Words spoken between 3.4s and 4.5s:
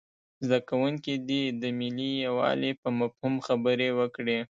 خبرې وکړي.